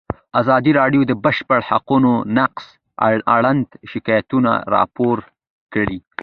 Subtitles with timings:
[0.41, 2.65] ازادي راډیو د د بشري حقونو نقض
[3.35, 5.17] اړوند شکایتونه راپور
[5.73, 5.99] کړي.